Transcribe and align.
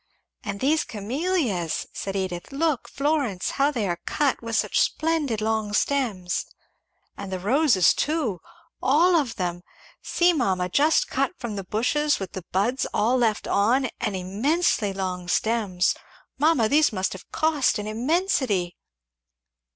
"And 0.43 0.61
these 0.61 0.83
Camellias," 0.83 1.85
said 1.93 2.15
Edith, 2.15 2.51
"look, 2.51 2.89
Florence, 2.89 3.51
how 3.51 3.69
they 3.69 3.87
are 3.87 3.99
cut 4.07 4.41
with 4.41 4.55
such 4.55 4.79
splendid 4.81 5.41
long 5.41 5.73
stems." 5.73 6.47
"And 7.15 7.31
the 7.31 7.37
roses 7.37 7.93
too 7.93 8.41
all 8.81 9.15
of 9.15 9.35
them 9.35 9.61
see 10.01 10.33
mamma, 10.33 10.69
just 10.69 11.07
cut 11.07 11.33
from 11.37 11.55
the 11.55 11.63
bushes 11.63 12.19
with 12.19 12.31
the 12.31 12.45
buds 12.51 12.87
all 12.95 13.15
left 13.15 13.47
on, 13.47 13.89
and 13.99 14.15
immensely 14.15 14.91
long 14.91 15.27
stems 15.27 15.93
Mamma, 16.39 16.67
these 16.67 16.91
must 16.91 17.13
have 17.13 17.31
cost 17.31 17.77
an 17.77 17.85
immensity! 17.85 18.77